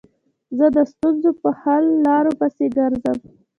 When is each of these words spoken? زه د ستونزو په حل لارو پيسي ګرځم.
زه 0.57 0.65
د 0.75 0.77
ستونزو 0.91 1.29
په 1.41 1.49
حل 1.61 1.85
لارو 2.05 2.31
پيسي 2.39 2.67
ګرځم. 2.77 3.17